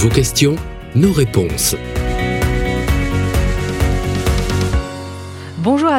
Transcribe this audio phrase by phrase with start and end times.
[0.00, 0.56] Vos questions,
[0.94, 1.76] nos réponses.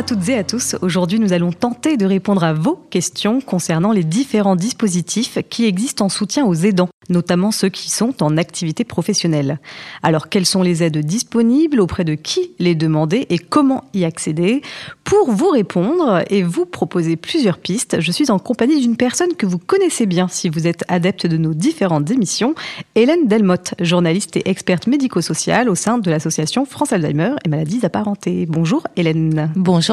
[0.02, 0.76] À toutes et à tous.
[0.82, 6.06] Aujourd'hui, nous allons tenter de répondre à vos questions concernant les différents dispositifs qui existent
[6.06, 9.60] en soutien aux aidants, notamment ceux qui sont en activité professionnelle.
[10.02, 14.64] Alors, quelles sont les aides disponibles, auprès de qui les demander et comment y accéder?
[15.04, 19.46] Pour vous répondre et vous proposer plusieurs pistes, je suis en compagnie d'une personne que
[19.46, 22.56] vous connaissez bien si vous êtes adepte de nos différentes émissions,
[22.96, 28.48] Hélène Delmotte, journaliste et experte médico-sociale au sein de l'association France Alzheimer et maladies apparentées.
[28.48, 29.52] Bonjour Hélène.
[29.56, 29.91] Bonjour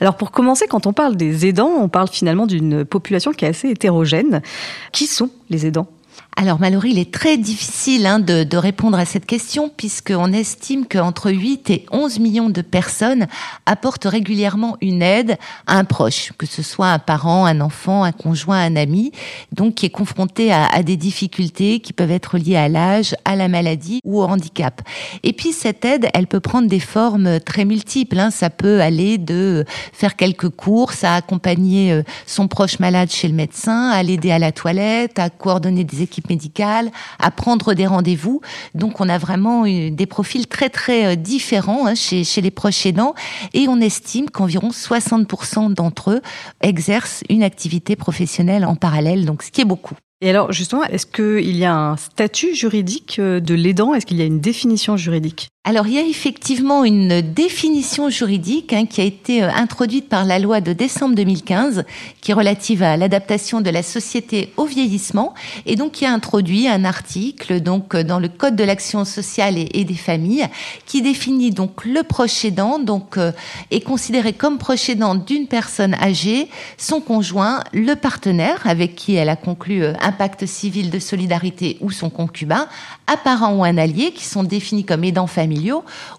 [0.00, 3.48] Alors pour commencer, quand on parle des aidants, on parle finalement d'une population qui est
[3.48, 4.42] assez hétérogène.
[4.90, 5.86] Qui sont les aidants?
[6.36, 10.86] Alors Mallory, il est très difficile hein, de, de, répondre à cette question puisqu'on estime
[10.86, 13.26] qu'entre 8 et 11 millions de personnes
[13.66, 18.12] apportent régulièrement une aide à un proche, que ce soit un parent, un enfant, un
[18.12, 19.12] conjoint, un ami,
[19.52, 23.36] donc qui est confronté à, à des difficultés qui peuvent être liées à l'âge, à
[23.36, 24.80] la maladie ou au handicap.
[25.22, 28.18] Et puis cette aide, elle peut prendre des formes très multiples.
[28.18, 28.30] Hein.
[28.30, 33.34] Ça peut aller de faire quelques courses, à accompagner euh, son proche malade chez le
[33.34, 38.40] médecin, à l'aider à la toilette, à coordonner des équipes médicale, à prendre des rendez-vous.
[38.74, 42.86] Donc on a vraiment des profils très très euh, différents hein, chez, chez les proches
[42.86, 43.14] aidants
[43.54, 46.22] et on estime qu'environ 60% d'entre eux
[46.60, 49.96] exercent une activité professionnelle en parallèle, donc ce qui est beaucoup.
[50.22, 53.92] Et alors justement, est-ce qu'il y a un statut juridique euh, de l'aidant?
[53.92, 55.48] Est-ce qu'il y a une définition juridique?
[55.64, 60.24] Alors il y a effectivement une définition juridique hein, qui a été euh, introduite par
[60.24, 61.84] la loi de décembre 2015
[62.20, 66.66] qui est relative à l'adaptation de la société au vieillissement et donc qui a introduit
[66.66, 70.48] un article donc euh, dans le code de l'action sociale et, des familles
[70.84, 73.30] qui définit donc le proche aidant donc euh,
[73.70, 79.28] est considéré comme proche aidant d'une personne âgée, son conjoint, le partenaire avec qui elle
[79.28, 82.66] a conclu un pacte civil de solidarité ou son concubin,
[83.06, 85.51] un parent ou un allié qui sont définis comme aidants familiaux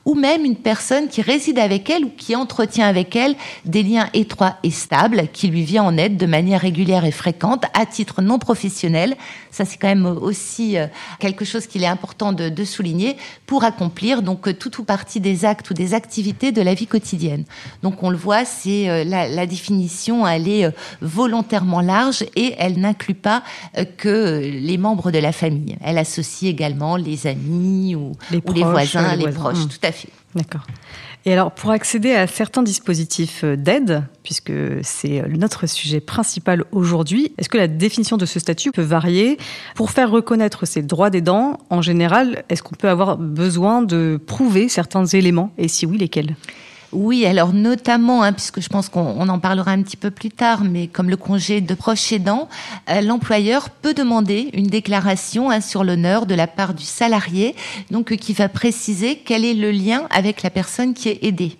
[0.05, 3.35] ou même une personne qui réside avec elle ou qui entretient avec elle
[3.65, 7.65] des liens étroits et stables, qui lui vient en aide de manière régulière et fréquente
[7.73, 9.15] à titre non professionnel.
[9.51, 10.87] Ça, c'est quand même aussi euh,
[11.19, 15.43] quelque chose qu'il est important de, souligner pour accomplir donc euh, tout ou partie des
[15.43, 17.43] actes ou des activités de la vie quotidienne.
[17.83, 22.79] Donc, on le voit, c'est euh, la, la, définition, elle est volontairement large et elle
[22.79, 23.43] n'inclut pas
[23.97, 25.77] que les membres de la famille.
[25.83, 29.67] Elle associe également les amis ou les, ou les voisins, les proches, mmh.
[29.67, 30.09] tout à fait.
[30.35, 30.65] D'accord.
[31.25, 34.51] Et alors, pour accéder à certains dispositifs euh, d'aide, puisque
[34.81, 39.37] c'est euh, notre sujet principal aujourd'hui, est-ce que la définition de ce statut peut varier?
[39.75, 44.19] Pour faire reconnaître ces droits des dents, en général, est-ce qu'on peut avoir besoin de
[44.25, 45.53] prouver certains éléments?
[45.57, 46.35] Et si oui, lesquels?
[46.93, 50.63] Oui, alors notamment, hein, puisque je pense qu'on en parlera un petit peu plus tard,
[50.63, 52.47] mais comme le congé de proche aidant,
[52.89, 57.55] euh, l'employeur peut demander une déclaration hein, sur l'honneur de la part du salarié,
[57.91, 61.57] donc euh, qui va préciser quel est le lien avec la personne qui est aidée.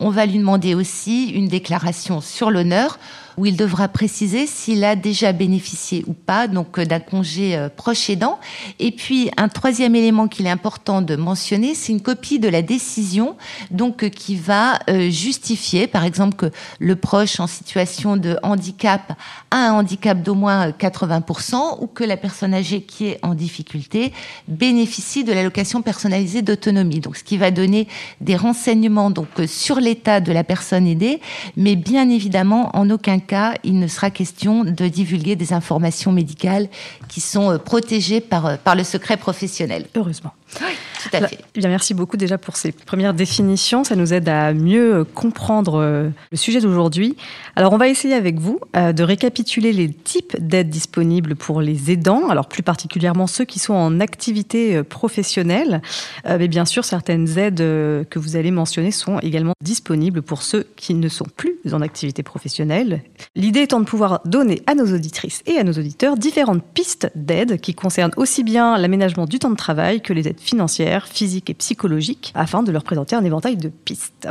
[0.00, 2.98] On va lui demander aussi une déclaration sur l'honneur
[3.36, 7.68] où il devra préciser s'il a déjà bénéficié ou pas donc euh, d'un congé euh,
[7.68, 8.38] proche aidant.
[8.78, 12.62] Et puis un troisième élément qu'il est important de mentionner, c'est une copie de la
[12.62, 13.36] décision
[13.70, 14.78] donc euh, qui va
[15.08, 16.46] justifier, par exemple, que
[16.78, 19.12] le proche en situation de handicap
[19.50, 24.12] a un handicap d'au moins 80% ou que la personne âgée qui est en difficulté
[24.48, 27.00] bénéficie de l'allocation personnalisée d'autonomie.
[27.00, 27.88] Donc ce qui va donner
[28.20, 31.20] des renseignements donc sur l'état de la personne aidée,
[31.56, 36.68] mais bien évidemment en aucun cas, il ne sera question de divulguer des informations médicales
[37.08, 39.86] qui sont euh, protégées par, euh, par le secret professionnel.
[39.94, 40.32] Heureusement.
[40.60, 40.72] Oui,
[41.02, 41.38] tout à fait.
[41.54, 43.84] Bien, merci beaucoup déjà pour ces premières définitions.
[43.84, 45.80] Ça nous aide à mieux euh, comprendre
[46.30, 47.16] le sujet d'aujourd'hui.
[47.56, 52.28] Alors, on va essayer avec vous de récapituler les types d'aides disponibles pour les aidants,
[52.28, 55.82] alors plus particulièrement ceux qui sont en activité professionnelle.
[56.26, 60.94] Mais bien sûr, certaines aides que vous allez mentionner sont également disponibles pour ceux qui
[60.94, 62.42] ne sont plus en activité professionnelle
[63.34, 67.60] L'idée étant de pouvoir donner à nos auditrices et à nos auditeurs différentes pistes d'aide
[67.60, 71.54] qui concernent aussi bien l'aménagement du temps de travail que les aides financières, physiques et
[71.54, 74.28] psychologiques, afin de leur présenter un éventail de pistes.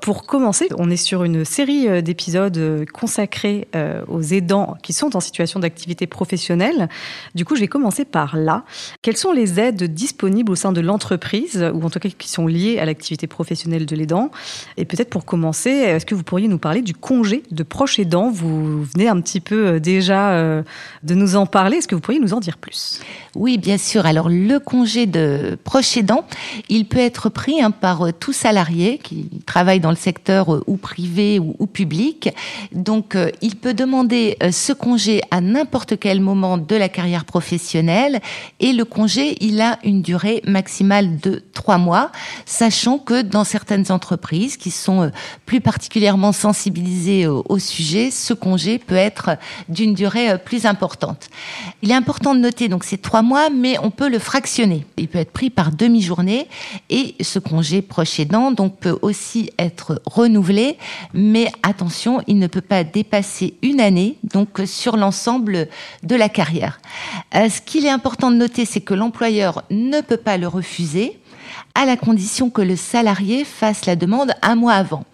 [0.00, 4.92] Pour commencer, on est sur une série euh, d'épisodes euh, consacrés euh, aux aidants qui
[4.92, 6.88] sont en situation d'activité professionnelle.
[7.34, 8.64] Du coup, je vais commencer par là.
[9.02, 12.46] Quelles sont les aides disponibles au sein de l'entreprise, ou en tout cas qui sont
[12.46, 14.30] liées à l'activité professionnelle de l'aidant?
[14.76, 18.30] Et peut-être pour commencer, est-ce que vous pourriez nous parler du congé de proche aidant?
[18.30, 20.62] Vous venez un petit peu déjà
[21.02, 21.78] de nous en parler.
[21.78, 23.00] Est-ce que vous pourriez nous en dire plus?
[23.34, 24.06] Oui, bien sûr.
[24.06, 26.24] Alors, le congé de proche aidant,
[26.68, 30.76] il peut être pris hein, par tout salarié qui travaille dans dans le secteur ou
[30.76, 32.30] privé ou, public.
[32.72, 38.20] Donc, il peut demander ce congé à n'importe quel moment de la carrière professionnelle
[38.58, 42.10] et le congé, il a une durée maximale de trois mois,
[42.46, 45.12] sachant que dans certaines entreprises qui sont
[45.44, 51.28] plus particulièrement sensibilisées au, au sujet, ce congé peut être d'une durée plus importante.
[51.82, 54.84] Il est important de noter donc ces trois mois, mais on peut le fractionner.
[54.96, 56.48] Il peut être pris par demi-journée
[56.90, 59.75] et ce congé proche aidant donc peut aussi être
[60.06, 60.78] renouvelé,
[61.14, 65.68] mais attention, il ne peut pas dépasser une année donc sur l'ensemble
[66.02, 66.80] de la carrière.
[67.34, 71.18] Euh, ce qu'il est important de noter, c'est que l'employeur ne peut pas le refuser
[71.74, 75.04] à la condition que le salarié fasse la demande un mois avant.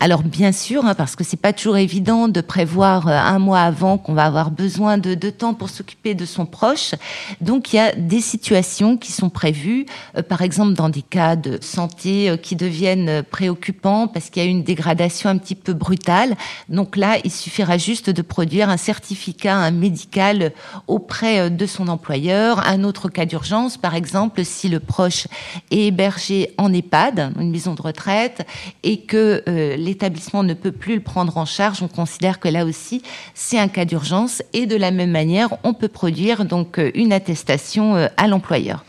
[0.00, 3.62] Alors bien sûr, hein, parce que c'est pas toujours évident de prévoir euh, un mois
[3.62, 6.94] avant qu'on va avoir besoin de, temps pour s'occuper de son proche.
[7.40, 9.86] Donc il y a des situations qui sont prévues,
[10.16, 14.46] euh, par exemple dans des cas de santé euh, qui deviennent préoccupants parce qu'il y
[14.46, 16.36] a une dégradation un petit peu brutale.
[16.68, 20.52] Donc là, il suffira juste de produire un certificat un médical
[20.86, 22.64] auprès de son employeur.
[22.68, 25.26] Un autre cas d'urgence, par exemple, si le proche
[25.72, 28.46] est hébergé en EHPAD, une maison de retraite,
[28.84, 29.42] et que
[29.88, 33.02] l'établissement ne peut plus le prendre en charge, on considère que là aussi,
[33.34, 34.42] c'est un cas d'urgence.
[34.52, 38.84] Et de la même manière, on peut produire donc euh, une attestation euh, à l'employeur.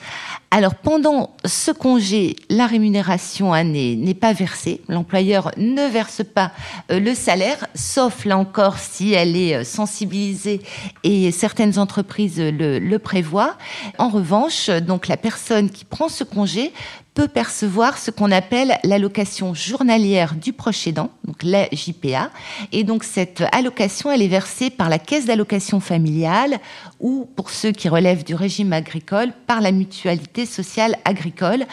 [0.52, 4.82] Alors pendant ce congé, la rémunération n'est pas versée.
[4.88, 6.52] L'employeur ne verse pas
[6.92, 10.62] euh, le salaire, sauf là encore si elle est sensibilisée
[11.04, 13.58] et certaines entreprises le, le prévoient.
[14.00, 16.74] En revanche, donc la personne qui prend ce congé
[17.14, 22.32] peut percevoir ce qu'on appelle l'allocation journalière du proche aidant, donc la JPA.
[22.72, 26.60] Et donc cette allocation, elle est versée par la caisse d'allocation familiale
[27.00, 31.66] ou, pour ceux qui relèvent du régime agricole, par la mutualité sociale agricole.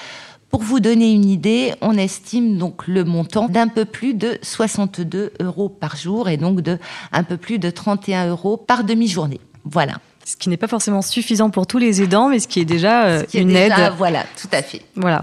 [0.51, 5.33] Pour vous donner une idée, on estime donc le montant d'un peu plus de 62
[5.41, 6.79] euros par jour et donc de
[7.13, 9.41] un peu plus de 31 euros par demi-journée.
[9.65, 9.95] Voilà
[10.27, 13.07] ce qui n'est pas forcément suffisant pour tous les aidants, mais ce qui est déjà
[13.07, 13.73] euh, une aide.
[13.97, 14.83] Voilà, tout à fait.
[14.97, 15.23] Voilà.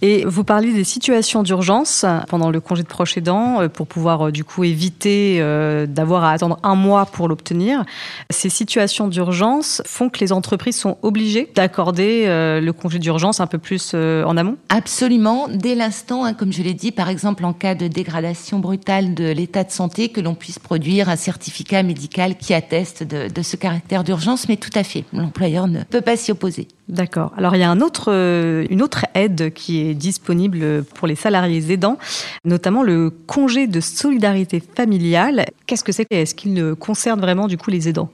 [0.00, 4.28] Et vous parliez des situations d'urgence pendant le congé de proche aidant euh, pour pouvoir
[4.28, 5.40] euh, du coup éviter
[5.88, 7.84] d'avoir à attendre un mois pour l'obtenir.
[8.30, 13.58] Ces situations d'urgence font que les entreprises sont obligées d'accorder le congé d'urgence un peu
[13.58, 14.56] plus en amont?
[14.68, 19.14] Absolument, dès l'instant, hein, comme je l'ai dit, par exemple en cas de dégradation brutale
[19.14, 23.42] de l'état de santé, que l'on puisse produire un certificat médical qui atteste de, de
[23.42, 25.04] ce caractère d'urgence mais tout à fait.
[25.12, 26.68] L'employeur ne peut pas s'y opposer.
[26.88, 27.32] D'accord.
[27.36, 27.74] Alors il y a
[28.08, 31.98] euh, une autre aide qui est disponible pour les salariés aidants,
[32.44, 35.46] notamment le congé de solidarité familiale.
[35.66, 38.10] Qu'est-ce que c'est Est-ce qu'il concerne vraiment du coup les aidants?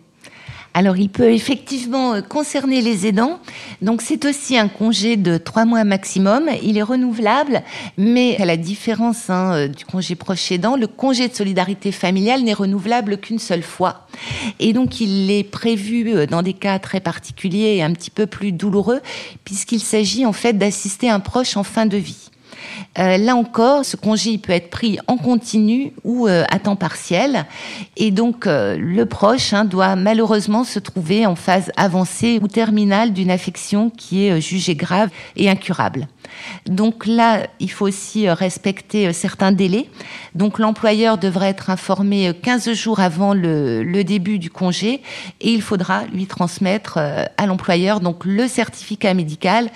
[0.72, 3.40] Alors, il peut effectivement euh, concerner les aidants.
[3.82, 6.48] Donc, c'est aussi un congé de trois mois maximum.
[6.62, 7.62] Il est renouvelable,
[7.98, 12.42] mais à la différence hein, euh, du congé proche aidant, le congé de solidarité familiale
[12.42, 14.06] n'est renouvelable qu'une seule fois.
[14.60, 18.26] Et donc, il est prévu euh, dans des cas très particuliers et un petit peu
[18.26, 19.00] plus douloureux,
[19.44, 22.29] puisqu'il s'agit en fait d'assister un proche en fin de vie.
[22.98, 27.46] Euh, là encore, ce congé peut être pris en continu ou euh, à temps partiel.
[27.96, 33.12] Et donc, euh, le proche hein, doit malheureusement se trouver en phase avancée ou terminale
[33.12, 36.08] d'une affection qui est jugée grave et incurable.
[36.66, 39.88] Donc là, il faut aussi respecter certains délais.
[40.34, 45.02] Donc l'employeur devrait être informé 15 jours avant le, le, début du congé
[45.40, 49.70] et il faudra lui transmettre à l'employeur donc le certificat médical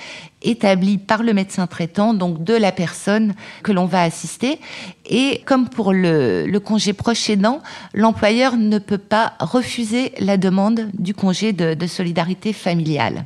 [0.44, 4.60] établi par le médecin traitant, donc de la personne que l'on va assister.
[5.06, 7.30] Et comme pour le, le congé proche
[7.92, 13.24] l'employeur ne peut pas refuser la demande du congé de, de solidarité familiale.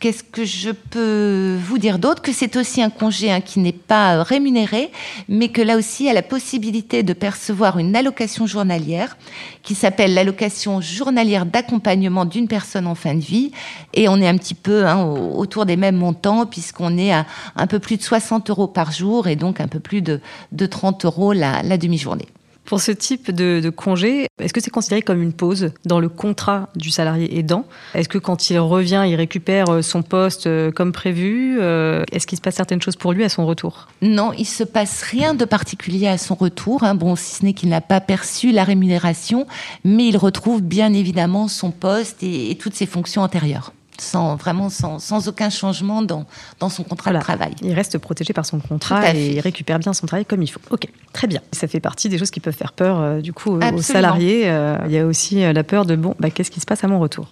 [0.00, 3.72] Qu'est-ce que je peux vous dire d'autre Que c'est aussi un congé hein, qui n'est
[3.72, 4.90] pas rémunéré,
[5.28, 9.16] mais que là aussi, il y a la possibilité de percevoir une allocation journalière
[9.62, 13.52] qui s'appelle l'allocation journalière d'accompagnement d'une personne en fin de vie.
[13.92, 17.66] Et on est un petit peu hein, autour des mêmes montants, puisqu'on est à un
[17.66, 20.20] peu plus de 60 euros par jour et donc un peu plus de,
[20.52, 22.28] de 30 euros la, la demi-journée.
[22.68, 26.68] Pour ce type de, congé, est-ce que c'est considéré comme une pause dans le contrat
[26.76, 27.64] du salarié aidant?
[27.94, 32.26] Est-ce que quand il revient, il récupère euh, son poste euh, comme prévu euh, Est-ce
[32.26, 33.88] qu'il se passe certaines choses pour lui à son retour?
[34.02, 36.84] Non, il se passe rien de particulier à son retour.
[36.84, 36.94] Hein.
[36.94, 39.46] Bon, si ce n'est qu'il n'a pas perçu la rémunération,
[39.82, 44.98] mais il retrouve bien évidemment son poste et toutes ses fonctions antérieures sans vraiment sans,
[44.98, 46.26] sans, aucun changement dans,
[46.60, 47.52] dans son contrat de travail.
[47.62, 50.60] Il reste protégé par son contrat et il récupère bien son travail comme il faut.
[50.70, 51.40] Ok, très bien.
[51.52, 54.48] Ça fait partie des choses qui peuvent faire peur euh, du coup aux salariés.
[54.48, 56.84] Euh, il y a aussi euh, la peur de bon, bah, qu'est-ce qui se passe
[56.84, 57.28] à mon retour?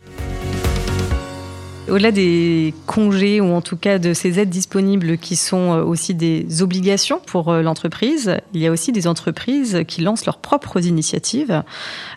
[1.89, 6.15] Au-delà des congés ou en tout cas de ces aides disponibles qui sont euh, aussi
[6.15, 10.85] des obligations pour euh, l'entreprise, il y a aussi des entreprises qui lancent leurs propres
[10.85, 11.63] initiatives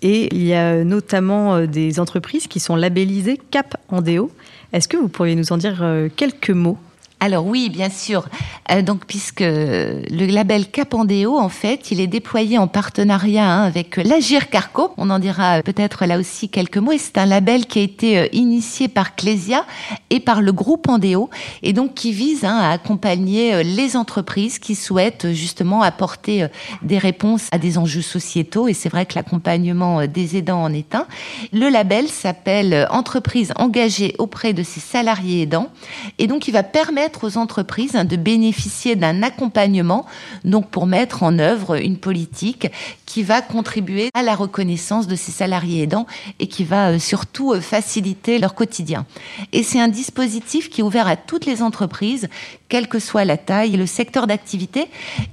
[0.01, 4.31] et il y a notamment euh, des entreprises qui sont labellisées Cap Andéo.
[4.71, 5.83] Est-ce que vous pourriez nous en dire
[6.15, 6.77] quelques mots?
[7.21, 8.29] Alors oui, bien sûr.
[8.71, 13.97] Euh, donc puisque le label Capandéo, en fait, il est déployé en partenariat hein, avec
[13.97, 14.93] l'Agir Carco.
[14.95, 16.93] On en dira peut-être là aussi quelques mots.
[16.93, 19.65] Et c'est un label qui a été euh, initié par Clésia
[20.09, 21.29] et par le groupe Andéo,
[21.61, 26.47] et donc qui vise hein, à accompagner euh, les entreprises qui souhaitent justement apporter
[26.81, 28.69] des réponses à des enjeux sociétaux.
[28.69, 31.05] Et c'est vrai que l'accompagnement des aidants en est un.
[31.51, 35.69] Le label s'appelle Entreprise engagée auprès de ses salariés aidants,
[36.17, 40.05] et donc il va permettre aux entreprises de bénéficier d'un accompagnement
[40.43, 42.67] donc pour mettre en œuvre une politique
[43.05, 46.05] qui va contribuer à la reconnaissance de ces salariés aidants
[46.39, 49.05] et qui va euh, surtout euh, faciliter leur quotidien.
[49.51, 52.29] Et c'est un dispositif qui est ouvert à toutes les entreprises,
[52.69, 54.87] quelle que soit la taille le secteur d'activité.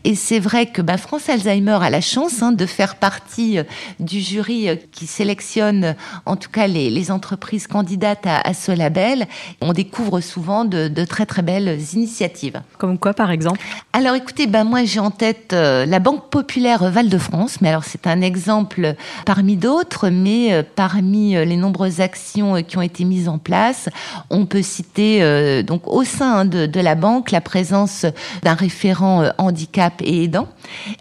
[0.05, 3.65] Et c'est vrai que bah, France Alzheimer a la chance hein, de faire partie euh,
[4.01, 9.27] du jury qui sélectionne en tout cas les, les entreprises candidates à, à, ce label.
[9.61, 12.63] On découvre souvent de, de très très belles initiatives.
[12.79, 13.61] Comme quoi, par exemple?
[13.93, 18.07] Alors, écoutez, ben moi j'ai en tête euh, la Banque Populaire Val-de-France, mais alors c'est
[18.07, 23.29] un exemple parmi d'autres, mais euh, parmi euh, les nombreuses actions qui ont été mises
[23.29, 23.89] en place,
[24.31, 28.07] on peut citer donc au sein de, de, la banque la présence
[28.43, 30.49] d'un référent handicap et aidant.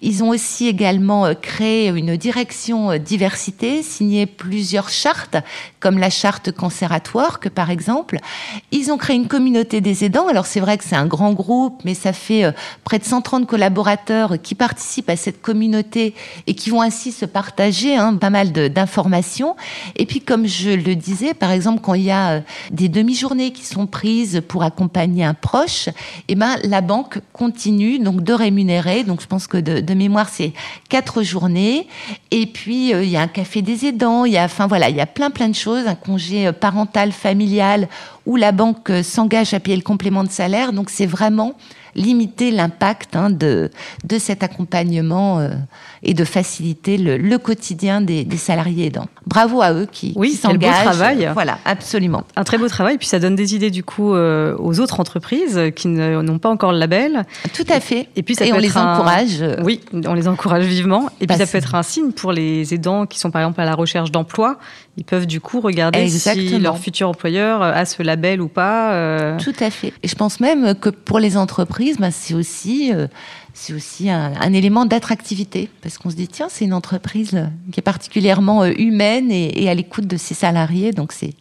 [0.01, 5.38] Ils ont aussi également créé une direction diversité, signé plusieurs chartes,
[5.79, 8.17] comme la charte cancératoire, que par exemple.
[8.72, 10.27] Ils ont créé une communauté des aidants.
[10.27, 12.51] Alors c'est vrai que c'est un grand groupe, mais ça fait euh,
[12.84, 16.15] près de 130 collaborateurs qui participent à cette communauté
[16.48, 19.55] et qui vont ainsi se partager hein, pas mal d'informations.
[19.96, 22.41] Et puis, comme je le disais, par exemple, quand il y a euh,
[22.72, 25.89] des demi-journées qui sont prises pour accompagner un proche,
[26.27, 29.03] eh ben la banque continue donc de rémunérer.
[29.03, 30.53] Donc, je pense que de, mémoire, c'est
[30.89, 31.88] quatre journées.
[32.31, 34.25] Et puis, euh, il y a un café des aidants.
[34.25, 37.12] Il y a, enfin voilà, il y a plein plein de choses, un congé parental,
[37.12, 37.88] familial
[38.25, 40.74] où la banque s'engage à payer le complément de salaire.
[40.74, 41.53] Donc c'est vraiment
[41.95, 43.72] limiter l'impact hein, de,
[44.03, 45.50] de cet accompagnement euh,
[46.05, 49.07] et de faciliter le, le quotidien des, des, salariés aidants.
[49.25, 50.85] Bravo à eux qui, oui, qui s'engagent.
[50.85, 51.29] Beau travail.
[51.33, 52.24] Voilà, absolument.
[52.35, 55.59] Un très beau travail, puis ça donne des idées du coup euh, aux autres entreprises
[55.75, 57.25] qui n'ont pas encore le label.
[57.53, 58.07] Tout à fait.
[58.15, 58.93] Et puis ça et peut on être les un...
[58.93, 59.43] encourage.
[59.63, 61.09] Oui, on les encourage vivement.
[61.19, 63.65] Et puis ça peut être un signe pour les aidants qui sont par exemple à
[63.65, 64.57] la recherche d'emploi.
[64.97, 66.47] Ils peuvent du coup regarder Exactement.
[66.47, 68.93] si leur futur employeur a ce label ou pas.
[68.93, 69.38] Euh...
[69.39, 69.91] Tout à fait.
[70.03, 73.07] Et je pense même que pour les entreprises, ben, c'est aussi euh,
[73.57, 77.83] c'est aussi un, élément d'attractivité parce qu'on se dit tiens c'est une entreprise qui est
[77.83, 81.33] particulièrement euh, humaine et, et à l'écoute de ses salariés donc c'est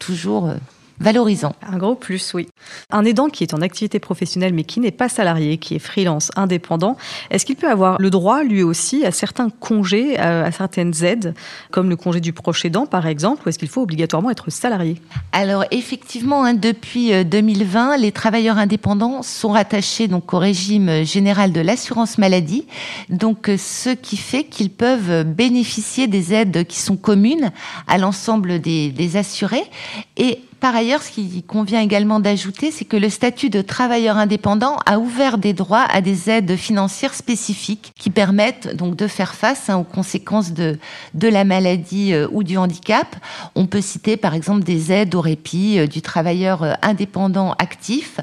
[0.00, 0.56] toujours euh,
[1.00, 1.54] valorisant.
[1.66, 2.48] Un gros plus, oui.
[2.90, 6.30] Un aidant qui est en activité professionnelle mais qui n'est pas salarié, qui est freelance,
[6.36, 6.96] indépendant,
[7.30, 11.34] est-ce qu'il peut avoir le droit lui aussi à certains congés, à certaines aides,
[11.70, 15.00] comme le congé du proche aidant par exemple, ou est-ce qu'il faut obligatoirement être salarié?
[15.32, 21.60] Alors effectivement, hein, depuis 2020, les travailleurs indépendants sont rattachés donc au régime général de
[21.60, 22.66] l'assurance maladie,
[23.08, 27.50] donc ce qui fait qu'ils peuvent bénéficier des aides qui sont communes
[27.86, 29.64] à l'ensemble des, des assurés
[30.16, 34.76] et par ailleurs, ce qui convient également d'ajouter, c'est que le statut de travailleur indépendant
[34.86, 39.70] a ouvert des droits à des aides financières spécifiques qui permettent donc de faire face
[39.70, 40.78] hein, aux conséquences de,
[41.14, 43.16] de la maladie euh, ou du handicap.
[43.54, 48.20] On peut citer par exemple des aides au répit euh, du travailleur euh, indépendant actif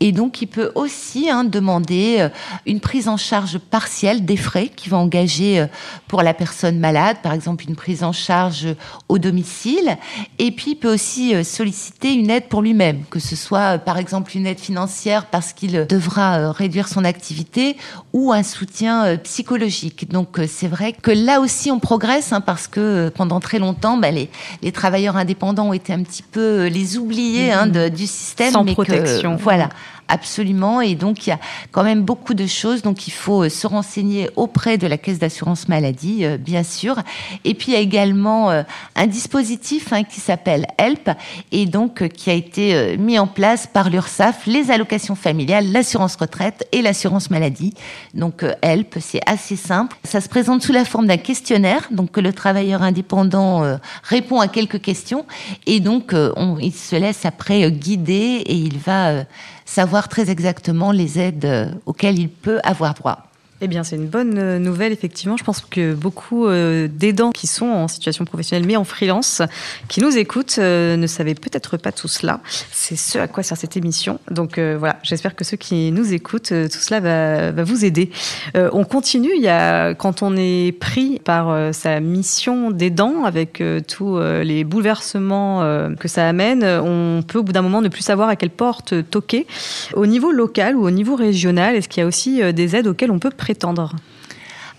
[0.00, 2.28] et donc il peut aussi hein, demander
[2.66, 5.66] une prise en charge partielle des frais qui va engager
[6.08, 8.66] pour la personne malade, par exemple une prise en charge
[9.08, 9.96] au domicile,
[10.38, 11.44] et puis il peut aussi euh,
[11.80, 15.86] solliciter une aide pour lui-même, que ce soit par exemple une aide financière parce qu'il
[15.86, 17.76] devra réduire son activité
[18.12, 20.10] ou un soutien psychologique.
[20.10, 24.10] Donc c'est vrai que là aussi on progresse hein, parce que pendant très longtemps, bah,
[24.10, 24.28] les,
[24.62, 28.52] les, travailleurs indépendants ont été un petit peu les oubliés hein, de, du système.
[28.52, 29.36] Sans mais protection.
[29.36, 29.68] Que, voilà
[30.10, 30.80] absolument.
[30.80, 31.38] Et donc, il y a
[31.70, 32.82] quand même beaucoup de choses.
[32.82, 36.96] Donc, il faut se renseigner auprès de la caisse d'assurance maladie, euh, bien sûr.
[37.44, 38.62] Et puis, il y a également euh,
[38.96, 41.10] un dispositif hein, qui s'appelle HELP
[41.52, 46.16] et donc euh, qui a été mis en place par l'URSSAF, les allocations familiales, l'assurance
[46.16, 47.74] retraite et l'assurance maladie.
[48.14, 49.96] Donc, HELP, c'est assez simple.
[50.04, 54.48] Ça se présente sous la forme d'un questionnaire, donc que le travailleur indépendant répond à
[54.48, 55.26] quelques questions
[55.66, 59.24] et donc on, il se laisse après guider et il va
[59.70, 63.29] savoir très exactement les aides auxquelles il peut avoir droit.
[63.62, 65.36] Eh bien, c'est une bonne euh, nouvelle, effectivement.
[65.36, 69.42] Je pense que beaucoup euh, d'aidants qui sont en situation professionnelle, mais en freelance,
[69.86, 72.40] qui nous écoutent, euh, ne savaient peut-être pas tout cela.
[72.72, 74.18] C'est ce à quoi sert cette émission.
[74.30, 78.10] Donc voilà, j'espère que ceux qui nous écoutent, tout cela va, vous aider.
[78.54, 79.30] on continue.
[79.36, 85.60] Il y a, quand on est pris par sa mission d'aidant, avec tous les bouleversements
[85.98, 88.94] que ça amène, on peut au bout d'un moment ne plus savoir à quelle porte
[89.10, 89.46] toquer.
[89.94, 93.10] Au niveau local ou au niveau régional, est-ce qu'il y a aussi des aides auxquelles
[93.10, 93.96] on peut prétendre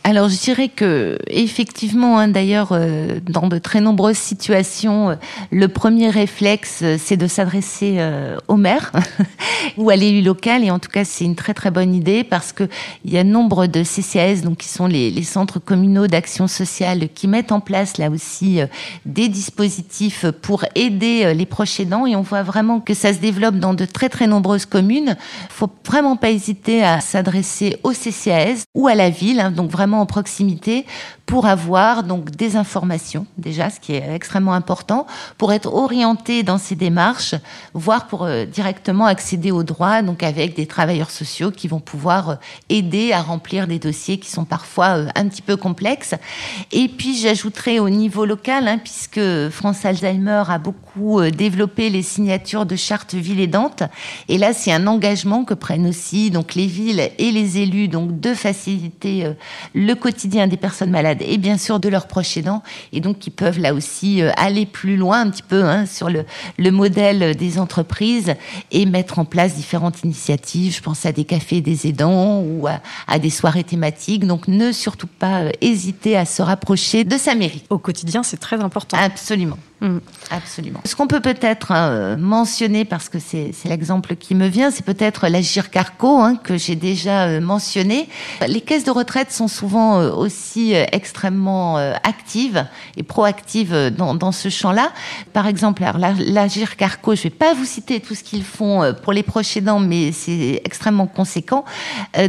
[0.04, 5.16] alors je dirais que effectivement, hein, d'ailleurs, euh, dans de très nombreuses situations, euh,
[5.52, 8.00] le premier réflexe, euh, c'est de s'adresser
[8.48, 8.92] au maire
[9.78, 10.64] ou à l'élu local.
[10.64, 12.68] Et en tout cas, c'est une très très bonne idée parce que
[13.06, 17.28] il y a nombre de CCAS, donc qui sont les, centres communaux d'action sociale, qui
[17.28, 18.60] mettent en place là aussi
[19.06, 22.08] des dispositifs pour aider les proches aidants.
[22.08, 25.16] Et on voit vraiment que ça se développe dans de très très nombreuses communes.
[25.50, 29.40] Faut vraiment pas hésiter à s'adresser au CCAS ou à la ville.
[29.40, 30.86] Hein, donc vraiment en proximité
[31.32, 35.08] pour avoir donc des informations déjà, ce qui est extrêmement important,
[35.38, 37.36] pour être orienté dans ces démarches,
[37.74, 42.30] voire pour euh, directement accéder aux droits, donc avec des travailleurs sociaux qui vont pouvoir
[42.32, 42.36] euh,
[42.68, 46.16] aider à remplir des dossiers qui sont parfois euh, un petit peu complexes.
[46.74, 49.22] Et puis j'ajouterai au niveau local, hein, puisque
[49.52, 53.84] France Alzheimer a beaucoup développé les signatures de chartes villes aidantes,
[54.28, 58.20] et là c'est un engagement que prennent aussi donc les villes et les élus donc
[58.20, 59.32] de faciliter
[59.74, 62.64] le quotidien des personnes malades et bien sûr de leurs proches aidants,
[62.94, 66.10] et donc qui peuvent là aussi euh, aller plus loin un petit peu hein, sur
[66.10, 66.26] le,
[66.58, 68.34] le modèle des entreprises
[68.72, 70.76] et mettre en place différentes initiatives.
[70.76, 74.26] Je pense à des cafés des aidants ou à, à des soirées thématiques.
[74.26, 77.64] Donc ne surtout pas euh, hésiter à se rapprocher de sa mairie.
[77.70, 78.98] Au quotidien, c'est très important.
[79.00, 79.58] Absolument.
[79.82, 79.98] Mm.
[80.30, 80.80] Absolument.
[80.86, 85.28] Ce qu'on peut peut-être euh, mentionner, parce que c'est l'exemple qui me vient, c'est peut-être
[85.28, 88.08] l'Agir Carco, hein, que j'ai déjà euh, mentionné.
[88.48, 91.11] Les caisses de retraite sont souvent euh, aussi extrêmement
[92.04, 92.66] actives
[92.98, 94.92] et proactives dans, dans ce champ-là.
[95.34, 95.84] Par exemple,
[96.20, 99.80] l'Agir Carco, je vais pas vous citer tout ce qu'ils font pour les proches aidants,
[99.80, 101.66] mais c'est extrêmement conséquent.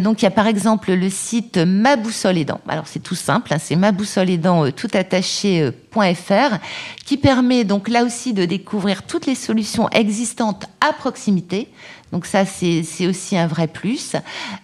[0.01, 2.61] donc, il y a par exemple le site Ma Boussole Aidant.
[2.69, 6.57] Alors, c'est tout simple, hein, c'est Ma Boussole Aidant, tout attaché.fr,
[7.05, 11.69] qui permet donc là aussi de découvrir toutes les solutions existantes à proximité.
[12.13, 14.17] Donc ça, c'est aussi un vrai plus.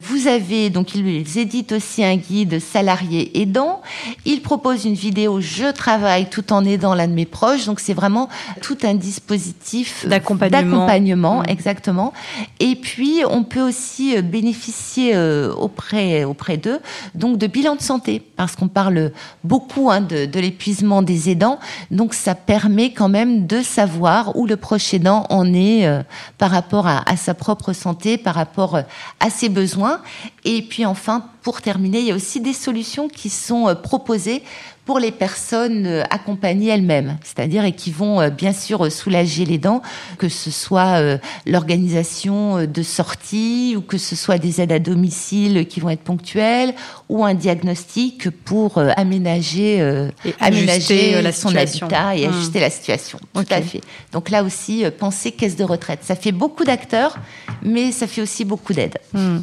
[0.02, 3.80] Vous avez, donc ils éditent aussi un guide salarié aidant.
[4.26, 7.64] Ils proposent une vidéo Je travaille tout en aidant l'un de mes proches.
[7.64, 8.28] Donc c'est vraiment
[8.60, 11.48] tout un dispositif d'accompagnement, mmh.
[11.48, 12.12] exactement.
[12.60, 16.80] Et puis, on peut aussi euh, bénéficier euh, auprès, auprès d'eux
[17.14, 19.12] donc de bilan de santé parce qu'on parle
[19.44, 21.58] beaucoup hein, de, de l'épuisement des aidants.
[21.90, 26.02] Donc ça permet quand même de savoir où le proche aidant en est euh,
[26.36, 28.82] par rapport à, à sa propre santé, par rapport euh,
[29.20, 30.02] à ses besoins.
[30.44, 34.42] Et puis enfin, pour terminer, il y a aussi des solutions qui sont euh, proposées
[34.88, 39.58] pour les personnes euh, accompagnées elles-mêmes, c'est-à-dire et qui vont euh, bien sûr soulager les
[39.58, 39.82] dents,
[40.16, 45.80] que ce soit l'organisation de sortie ou que ce soit des aides à domicile qui
[45.80, 46.72] vont être ponctuelles
[47.10, 50.08] ou un diagnostic pour aménager,
[50.40, 52.30] aménager la son habitat et mmh.
[52.30, 53.18] ajuster la situation.
[53.34, 53.82] Tout à fait.
[54.12, 56.00] Donc là aussi, penser caisse de retraite.
[56.02, 57.18] Ça fait beaucoup d'acteurs,
[57.62, 58.98] mais ça fait aussi beaucoup d'aides.
[59.12, 59.40] Mmh.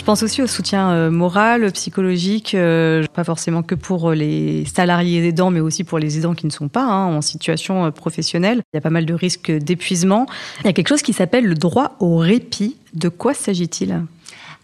[0.00, 5.28] Je pense aussi au soutien euh, moral, psychologique, euh, pas forcément que pour les salariés
[5.28, 8.62] aidants, mais aussi pour les aidants qui ne sont pas hein, en situation euh, professionnelle.
[8.72, 10.24] Il y a pas mal de risques d'épuisement.
[10.60, 12.78] Il y a quelque chose qui s'appelle le droit au répit.
[12.94, 14.00] De quoi s'agit-il?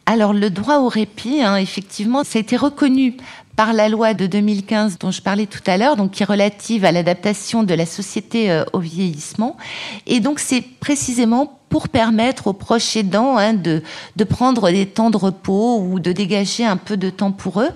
[0.07, 3.19] Alors le droit au répit, hein, effectivement, ça a été reconnu
[3.57, 6.87] par la loi de 2015 dont je parlais tout à l'heure, donc qui est relative
[6.87, 9.59] à l'adaptation de la société au vieillissement.
[10.07, 13.83] Et donc c'est précisément pour permettre aux proches aidants hein, de,
[14.15, 17.71] de prendre des temps de repos ou de dégager un peu de temps pour eux.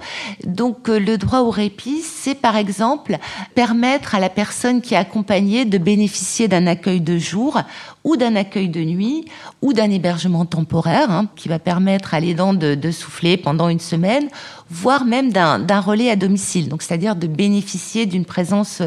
[0.45, 3.19] Donc euh, le droit au répit, c'est par exemple
[3.55, 7.61] permettre à la personne qui est accompagnée de bénéficier d'un accueil de jour
[8.05, 9.27] ou d'un accueil de nuit
[9.61, 13.81] ou d'un hébergement temporaire hein, qui va permettre à l'aidant de, de souffler pendant une
[13.81, 14.29] semaine,
[14.71, 16.69] voire même d'un relais à domicile.
[16.69, 18.83] Donc c'est-à-dire de bénéficier d'une présence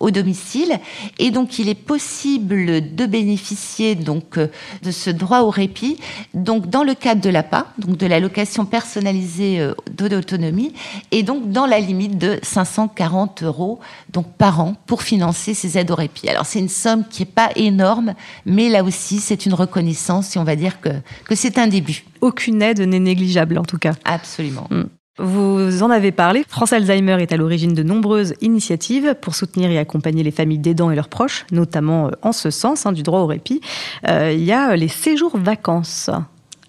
[0.00, 0.78] au domicile.
[1.18, 4.38] Et donc il est possible de bénéficier donc
[4.82, 5.98] de ce droit au répit,
[6.34, 10.72] donc dans le cadre de l'APA, donc de l'allocation personnalisée euh, d'autonomie,
[11.10, 13.80] et donc dans la limite de 540 euros
[14.12, 16.28] donc par an pour financer ces aides au répit.
[16.28, 20.38] Alors c'est une somme qui est pas énorme, mais là aussi c'est une reconnaissance et
[20.38, 20.90] on va dire que,
[21.24, 22.04] que c'est un début.
[22.20, 23.92] Aucune aide n'est négligeable en tout cas.
[24.04, 24.66] Absolument.
[24.70, 24.84] Mm.
[25.18, 26.44] Vous en avez parlé.
[26.46, 30.90] France Alzheimer est à l'origine de nombreuses initiatives pour soutenir et accompagner les familles d'aidants
[30.90, 33.62] et leurs proches, notamment euh, en ce sens hein, du droit au répit.
[34.08, 36.10] Euh, il y a les séjours vacances.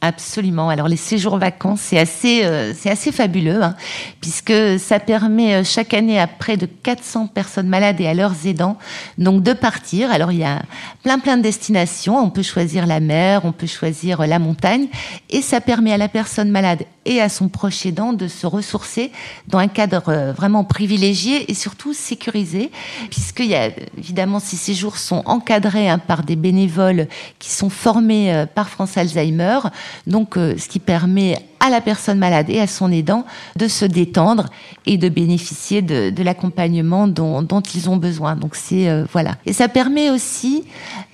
[0.01, 0.69] Absolument.
[0.69, 3.75] Alors les séjours vacances, c'est assez, euh, assez fabuleux, hein,
[4.21, 8.45] puisque ça permet euh, chaque année à près de 400 personnes malades et à leurs
[8.45, 8.77] aidants
[9.17, 10.11] donc de partir.
[10.11, 10.61] Alors il y a
[11.01, 12.15] plein plein de destinations.
[12.19, 14.87] On peut choisir la mer, on peut choisir la montagne,
[15.31, 19.11] et ça permet à la personne malade et à son proche aidant de se ressourcer
[19.47, 22.71] dans un cadre euh, vraiment privilégié et surtout sécurisé,
[23.09, 27.07] puisqu'il y a évidemment ces séjours sont encadrés hein, par des bénévoles
[27.39, 29.59] qui sont formés par France Alzheimer.
[30.05, 33.85] Donc, euh, ce qui permet à la personne malade et à son aidant de se
[33.85, 34.45] détendre
[34.85, 38.35] et de bénéficier de, l'accompagnement dont, ils ont besoin.
[38.35, 39.35] Donc c'est euh, voilà.
[39.45, 40.65] Et ça permet aussi,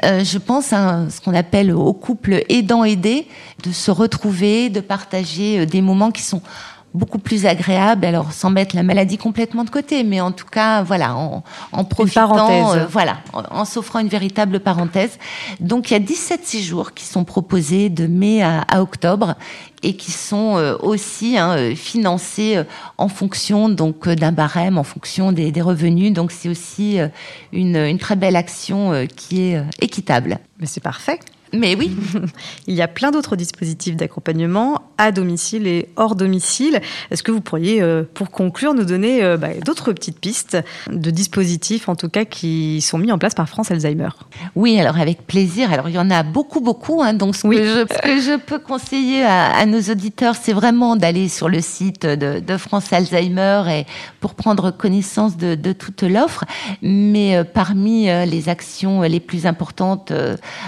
[0.04, 3.28] euh, je pense, à ce qu'on appelle au couple aidant-aidé
[3.64, 6.42] de se retrouver, de partager des moments qui sont
[6.94, 8.06] beaucoup plus agréable.
[8.06, 11.84] Alors sans mettre la maladie complètement de côté, mais en tout cas, voilà, en, en
[11.84, 15.18] profitant, euh, voilà, en, s'offrant une véritable parenthèse.
[15.60, 19.36] Donc il y a 17 séjours qui sont proposés de mai à, octobre
[19.84, 22.62] et qui sont euh, aussi hein, euh, financés
[22.98, 26.12] en fonction donc d'un barème, en fonction des, revenus.
[26.14, 26.98] Donc c'est aussi
[27.52, 30.40] une, très belle action qui est équitable.
[30.60, 31.20] Mais c'est parfait.
[31.54, 31.96] Mais oui.
[32.68, 36.82] Il y a plein d'autres dispositifs d'accompagnement à domicile et hors domicile.
[37.12, 40.58] Est-ce que vous pourriez, euh, pour conclure, nous donner euh, bah, d'autres petites pistes
[40.92, 44.10] de dispositifs, en tout cas, qui sont mis en place par France Alzheimer?
[44.56, 45.72] Oui, alors avec plaisir.
[45.72, 47.02] Alors il y en a beaucoup, beaucoup.
[47.04, 47.14] Hein.
[47.14, 52.06] donc ce, que je, peux conseiller à, nos auditeurs, c'est vraiment d'aller sur le site
[52.06, 53.86] de, France Alzheimer et
[54.20, 56.46] pour prendre connaissance de, toute l'offre.
[56.82, 60.12] Mais euh, parmi les actions les plus importantes,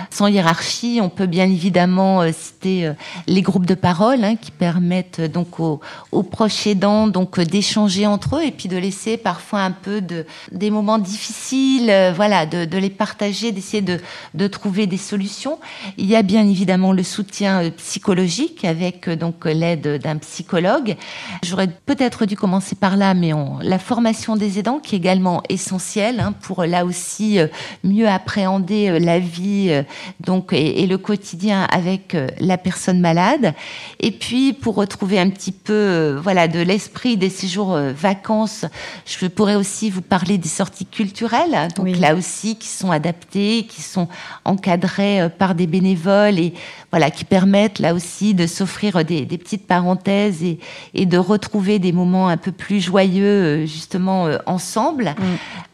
[0.10, 2.94] sans hiérarchie, on peut bien évidemment euh, citer euh,
[3.28, 5.80] les groupes de parole hein, qui permettent euh, donc aux,
[6.24, 10.72] proches aidants donc d'échanger entre eux et puis de laisser parfois un peu de des
[10.72, 14.00] moments difficiles, voilà, de, les partager, d'essayer de,
[14.34, 15.60] de trouver des solutions.
[15.98, 20.96] Il y a bien évidemment le soutien psychologique avec donc l'aide d'un psychologue.
[21.44, 26.20] J'aurais peut-être dû commencer par là, mais la formation des aidants qui est également essentielle
[26.20, 27.40] hein, pour là aussi
[27.84, 29.84] mieux appréhender la vie
[30.20, 33.54] donc et, le quotidien avec euh, la personne malade.
[34.00, 38.66] Et puis, pour retrouver un petit peu, euh, voilà, de l'esprit des séjours euh, vacances,
[39.06, 41.68] je pourrais aussi vous parler des sorties culturelles.
[41.76, 44.08] Donc là aussi, qui sont adaptées, qui sont
[44.44, 46.54] encadrées par des bénévoles et
[46.96, 50.60] voilà, qui permettent là aussi de s'offrir des, petites parenthèses et,
[50.94, 55.16] et, de retrouver des moments un peu plus joyeux justement ensemble.
[55.18, 55.24] Mm.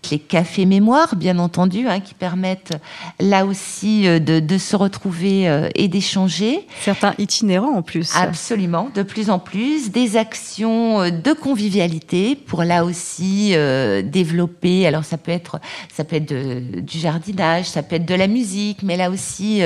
[0.09, 2.73] Les cafés mémoire, bien entendu, hein, qui permettent
[3.19, 6.67] là aussi de, de se retrouver euh, et d'échanger.
[6.81, 8.11] Certains itinérants en plus.
[8.15, 9.91] Absolument, de plus en plus.
[9.91, 14.87] Des actions euh, de convivialité pour là aussi euh, développer.
[14.87, 15.59] Alors ça peut être,
[15.93, 19.61] ça peut être du jardinage, ça peut être de la musique, mais là aussi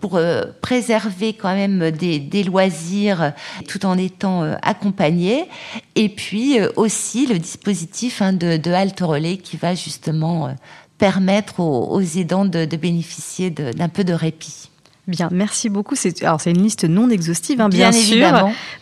[0.00, 0.20] pour
[0.60, 0.97] préserver
[1.38, 3.32] quand même des, loisirs
[3.68, 5.48] tout en étant accompagné.
[5.94, 10.54] Et puis aussi le dispositif hein, de, halte relais qui va justement
[10.98, 14.67] permettre aux, aidants de bénéficier d'un peu de répit.
[15.08, 15.94] Bien, merci beaucoup.
[15.96, 18.28] C'est alors c'est une liste non exhaustive, hein, bien, sûr,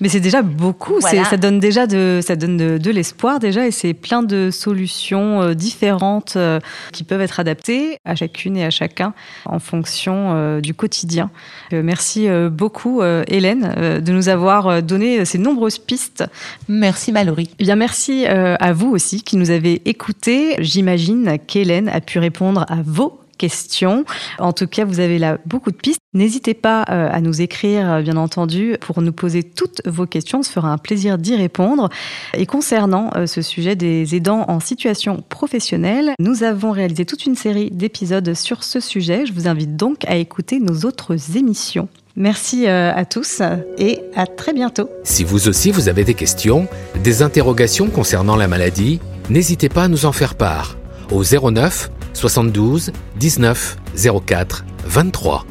[0.00, 1.00] mais c'est déjà beaucoup.
[1.00, 5.54] Ça donne déjà de ça donne de, l'espoir déjà, et c'est plein de solutions euh,
[5.54, 6.58] différentes euh,
[6.92, 11.30] qui peuvent être adaptées à chacune et à chacun en fonction euh, du quotidien.
[11.70, 16.24] merci beaucoup, Hélène, de nous avoir donné ces nombreuses pistes.
[16.68, 17.50] Merci, Mallory.
[17.60, 20.56] Eh bien, merci à vous aussi qui nous avez écoutés.
[20.58, 24.04] J'imagine qu'Hélène a pu répondre à vos questions.
[24.38, 26.00] En tout cas, vous avez là beaucoup de pistes.
[26.16, 30.38] N'hésitez pas euh, à nous écrire, euh, bien entendu, pour nous poser toutes vos questions.
[30.38, 31.90] On se fera un plaisir d'y répondre.
[32.34, 37.34] Et concernant euh, ce sujet des aidants en situation professionnelle, nous avons réalisé toute une
[37.34, 39.26] série d'épisodes sur ce sujet.
[39.26, 41.88] Je vous invite donc à écouter nos autres émissions.
[42.18, 43.42] Merci à tous
[43.76, 44.88] et à très bientôt.
[45.04, 46.66] Si vous aussi vous avez des questions,
[47.04, 50.78] des interrogations concernant la maladie, n'hésitez pas à nous en faire part
[51.10, 55.44] au 09 72 19 04 23.